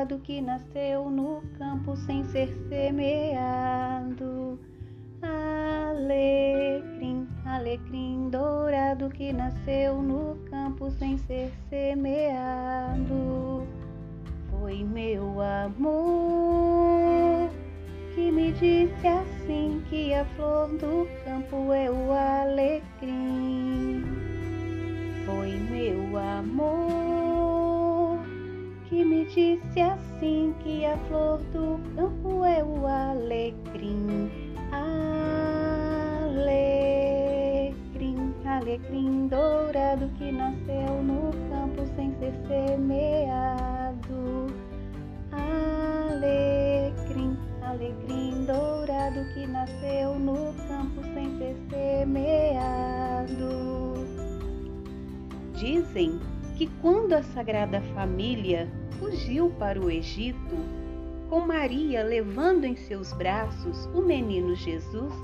dourado 0.00 0.18
que 0.20 0.40
nasceu 0.40 1.10
no 1.10 1.42
campo 1.58 1.94
sem 1.94 2.24
ser 2.24 2.48
semeado. 2.68 4.58
Alecrim, 5.90 7.28
alecrim 7.44 8.30
dourado 8.30 9.10
que 9.10 9.30
nasceu 9.32 10.00
no 10.00 10.36
campo 10.48 10.90
sem 10.92 11.18
ser 11.18 11.52
semeado. 11.68 12.56
Foi 14.50 14.82
meu 14.84 15.38
amor 15.42 15.90
que 18.14 18.32
me 18.32 18.52
disse 18.52 19.06
assim 19.06 19.82
que 19.90 20.14
a 20.14 20.24
flor 20.36 20.68
do 20.68 21.06
campo 21.24 21.72
é 21.74 21.90
o 21.90 22.10
alecrim. 22.12 24.02
Foi 25.26 25.50
meu 25.70 26.16
amor 26.16 27.29
que 28.90 29.02
me 29.04 29.24
disse 29.26 29.80
assim 29.80 30.52
que 30.64 30.84
a 30.84 30.96
flor 31.06 31.38
do 31.52 31.78
campo 31.94 32.44
é 32.44 32.64
o 32.64 32.88
alecrim. 32.88 34.28
Alecrim, 36.32 36.74
alecrim 38.44 39.28
dourado 39.28 40.08
que 40.18 40.32
nasceu 40.32 41.04
no 41.04 41.30
campo 41.48 41.86
sem 41.94 42.12
ser 42.18 42.32
semeado. 42.48 44.48
Alecrim, 46.10 47.38
alecrim 47.62 48.44
dourado 48.44 49.24
que 49.34 49.46
nasceu 49.46 50.18
no 50.18 50.52
campo 50.66 51.00
sem 51.14 51.38
ser 51.38 51.56
semeado. 51.70 53.30
Dizem 55.54 56.18
que 56.60 56.66
quando 56.82 57.14
a 57.14 57.22
Sagrada 57.22 57.80
Família 57.94 58.68
fugiu 58.98 59.48
para 59.58 59.80
o 59.80 59.90
Egito, 59.90 60.58
com 61.30 61.40
Maria 61.40 62.02
levando 62.02 62.66
em 62.66 62.76
seus 62.76 63.14
braços 63.14 63.86
o 63.94 64.02
menino 64.02 64.54
Jesus, 64.54 65.14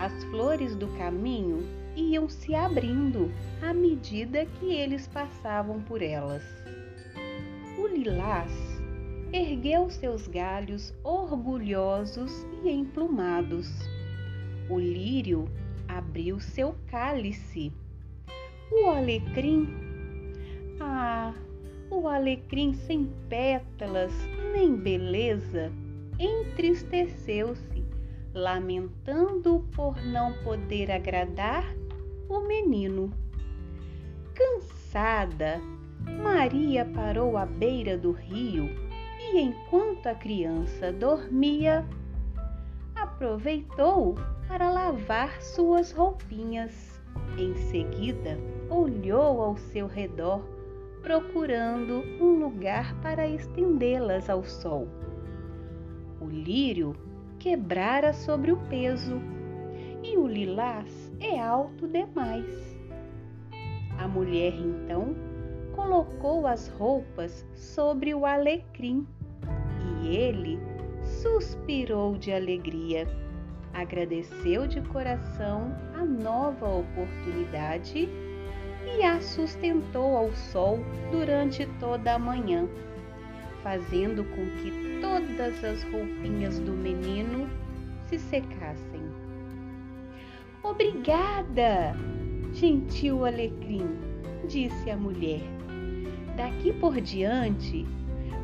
as 0.00 0.24
flores 0.24 0.74
do 0.74 0.88
caminho 0.98 1.62
iam 1.94 2.28
se 2.28 2.56
abrindo 2.56 3.30
à 3.62 3.72
medida 3.72 4.44
que 4.58 4.74
eles 4.74 5.06
passavam 5.06 5.80
por 5.80 6.02
elas. 6.02 6.42
O 7.78 7.86
lilás 7.86 8.50
ergueu 9.32 9.90
seus 9.90 10.26
galhos 10.26 10.92
orgulhosos 11.04 12.32
e 12.64 12.68
emplumados. 12.68 13.70
O 14.68 14.76
lírio 14.76 15.48
abriu 15.86 16.40
seu 16.40 16.74
cálice. 16.90 17.72
O 18.72 18.88
alecrim, 18.88 19.91
ah, 20.82 21.32
o 21.90 22.08
alecrim 22.08 22.74
sem 22.74 23.06
pétalas 23.28 24.12
nem 24.52 24.74
beleza, 24.74 25.72
entristeceu-se, 26.18 27.84
lamentando 28.34 29.64
por 29.74 29.96
não 30.04 30.32
poder 30.42 30.90
agradar 30.90 31.64
o 32.28 32.40
menino. 32.40 33.12
Cansada, 34.34 35.60
Maria 36.20 36.84
parou 36.84 37.36
à 37.36 37.46
beira 37.46 37.96
do 37.96 38.10
rio 38.10 38.68
e, 39.20 39.38
enquanto 39.38 40.08
a 40.08 40.14
criança 40.14 40.90
dormia, 40.90 41.86
aproveitou 42.94 44.16
para 44.48 44.70
lavar 44.70 45.40
suas 45.40 45.92
roupinhas. 45.92 47.00
Em 47.38 47.54
seguida, 47.54 48.38
olhou 48.70 49.42
ao 49.42 49.56
seu 49.56 49.86
redor 49.86 50.42
procurando 51.02 52.04
um 52.20 52.38
lugar 52.38 52.94
para 53.00 53.26
estendê-las 53.26 54.30
ao 54.30 54.44
sol. 54.44 54.88
O 56.20 56.26
lírio 56.26 56.94
quebrara 57.38 58.12
sobre 58.12 58.52
o 58.52 58.56
peso 58.68 59.20
e 60.02 60.16
o 60.16 60.26
lilás 60.26 61.12
é 61.20 61.40
alto 61.40 61.88
demais. 61.88 62.76
A 63.98 64.06
mulher 64.06 64.54
então 64.54 65.14
colocou 65.74 66.46
as 66.46 66.68
roupas 66.68 67.46
sobre 67.54 68.14
o 68.14 68.24
alecrim 68.24 69.06
e 70.02 70.16
ele 70.16 70.58
suspirou 71.02 72.16
de 72.16 72.32
alegria. 72.32 73.06
Agradeceu 73.72 74.66
de 74.66 74.80
coração 74.82 75.74
a 75.94 76.04
nova 76.04 76.68
oportunidade 76.68 78.08
e 78.98 79.02
a 79.02 79.20
sustentou 79.20 80.16
ao 80.16 80.32
sol 80.32 80.80
durante 81.10 81.66
toda 81.78 82.14
a 82.14 82.18
manhã, 82.18 82.68
fazendo 83.62 84.24
com 84.24 84.44
que 84.60 85.00
todas 85.00 85.64
as 85.64 85.82
roupinhas 85.84 86.58
do 86.58 86.72
menino 86.72 87.48
se 88.06 88.18
secassem. 88.18 89.02
Obrigada, 90.62 91.96
gentil 92.52 93.24
alecrim, 93.24 93.96
disse 94.48 94.90
a 94.90 94.96
mulher. 94.96 95.40
Daqui 96.36 96.72
por 96.72 97.00
diante, 97.00 97.86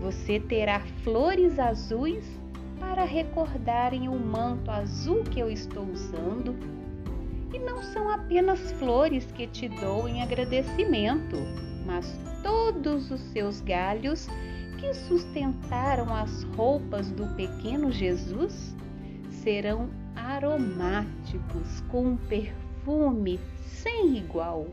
você 0.00 0.38
terá 0.40 0.80
flores 1.02 1.58
azuis 1.58 2.40
para 2.78 3.04
recordarem 3.04 4.08
o 4.08 4.18
manto 4.18 4.70
azul 4.70 5.22
que 5.24 5.40
eu 5.40 5.50
estou 5.50 5.84
usando 5.84 6.75
apenas 8.16 8.72
flores 8.72 9.30
que 9.32 9.46
te 9.46 9.68
dou 9.68 10.08
em 10.08 10.22
agradecimento, 10.22 11.36
mas 11.84 12.18
todos 12.42 13.10
os 13.10 13.20
seus 13.32 13.60
galhos 13.60 14.26
que 14.78 14.92
sustentaram 14.94 16.12
as 16.14 16.42
roupas 16.56 17.10
do 17.12 17.26
pequeno 17.36 17.92
Jesus 17.92 18.74
serão 19.30 19.90
aromáticos 20.14 21.80
com 21.88 22.06
um 22.08 22.16
perfume 22.16 23.38
sem 23.66 24.16
igual. 24.16 24.66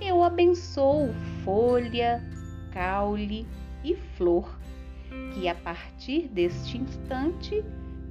Eu 0.00 0.24
abençoo 0.24 1.14
folha, 1.44 2.22
caule 2.72 3.46
e 3.84 3.94
flor, 4.16 4.58
que 5.34 5.46
a 5.46 5.54
partir 5.54 6.28
deste 6.28 6.78
instante 6.78 7.62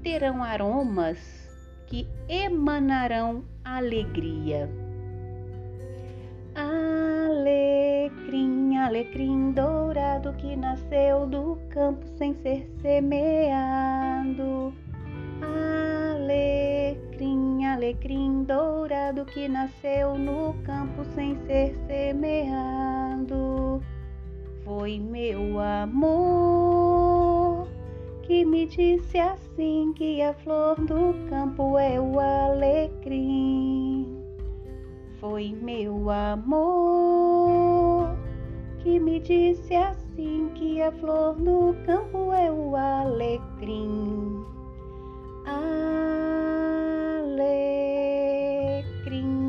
terão 0.02 0.44
aromas 0.44 1.43
que 1.94 2.10
emanarão 2.28 3.44
alegria. 3.64 4.68
Alecrim, 7.36 7.78
alecrim 8.78 9.52
dourado 9.52 10.34
que 10.34 10.56
nasceu 10.56 11.28
do 11.28 11.60
campo 11.70 12.04
sem 12.18 12.34
ser 12.42 12.68
semeado. 12.82 14.74
Alecrim, 16.16 17.64
alecrim 17.66 18.44
dourado 18.44 19.24
que 19.26 19.48
nasceu 19.48 20.18
no 20.18 20.56
campo 20.64 21.06
sem 21.14 21.36
ser 21.46 21.76
semeado. 21.86 23.84
Foi 24.66 24.98
meu 24.98 25.60
amor 25.60 27.43
me 28.64 28.70
disse 28.70 29.20
assim 29.20 29.92
que 29.94 30.22
a 30.22 30.34
flor 30.34 30.76
do 30.76 31.14
campo 31.30 31.78
é 31.78 32.00
o 32.00 32.18
alecrim. 32.18 34.08
Foi 35.20 35.54
meu 35.62 36.10
amor 36.10 38.16
que 38.80 39.02
me 39.02 39.20
disse 39.20 39.76
assim 39.76 40.50
que 40.56 40.82
a 40.82 40.94
flor 40.94 41.36
do 41.36 41.76
campo 41.86 42.32
é 42.32 42.50
o 42.50 42.74
alecrim. 42.78 44.46
Alecrim, 45.46 46.08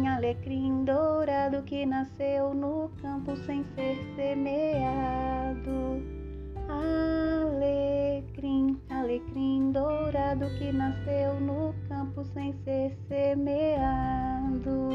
alecrim 0.09 0.85
dourado 0.85 1.63
que 1.63 1.87
nasceu 1.87 2.53
no 2.53 2.91
campo 3.01 3.37
sem 3.47 3.65
ser 3.77 3.97
semeado. 4.17 5.64
Que 10.59 10.73
nasceu 10.73 11.41
no 11.41 11.75
campo 11.89 12.25
sem 12.33 12.53
ser 12.65 12.97
semeado. 13.09 14.94